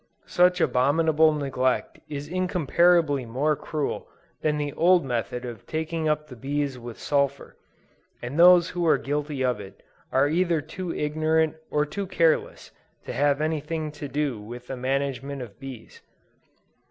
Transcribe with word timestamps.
Such 0.25 0.59
abominable 0.59 1.31
neglect 1.31 1.99
is 2.09 2.27
incomparably 2.27 3.23
more 3.23 3.55
cruel 3.55 4.07
than 4.41 4.57
the 4.57 4.73
old 4.73 5.05
method 5.05 5.45
of 5.45 5.67
taking 5.67 6.09
up 6.09 6.25
the 6.25 6.35
bees 6.35 6.79
with 6.79 6.97
sulphur; 6.97 7.55
and 8.19 8.39
those 8.39 8.69
who 8.69 8.83
are 8.87 8.97
guilty 8.97 9.45
of 9.45 9.59
it, 9.59 9.83
are 10.11 10.27
either 10.27 10.59
too 10.59 10.91
ignorant 10.91 11.55
or 11.69 11.85
too 11.85 12.07
careless, 12.07 12.71
to 13.05 13.13
have 13.13 13.41
any 13.41 13.59
thing 13.59 13.91
to 13.91 14.07
do 14.07 14.39
with 14.41 14.65
the 14.65 14.75
management 14.75 15.43
of 15.43 15.59
bees. 15.59 16.01